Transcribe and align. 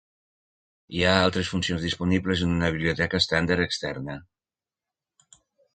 Hi 0.99 1.03
ha 1.09 1.11
altres 1.25 1.51
funcions 1.55 1.85
disponibles 1.89 2.43
en 2.47 2.57
una 2.59 2.73
biblioteca 2.77 3.21
estàndard 3.25 3.69
externa. 3.71 4.21